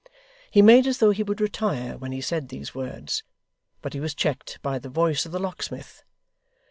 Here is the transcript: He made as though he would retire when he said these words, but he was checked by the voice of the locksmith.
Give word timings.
He 0.49 0.63
made 0.63 0.87
as 0.87 0.97
though 0.97 1.11
he 1.11 1.21
would 1.21 1.39
retire 1.39 1.95
when 1.95 2.11
he 2.11 2.21
said 2.21 2.49
these 2.49 2.73
words, 2.73 3.21
but 3.83 3.93
he 3.93 3.99
was 3.99 4.15
checked 4.15 4.57
by 4.63 4.79
the 4.79 4.89
voice 4.89 5.27
of 5.27 5.31
the 5.31 5.37
locksmith. 5.37 6.01